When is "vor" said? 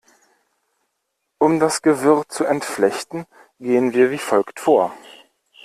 4.59-4.97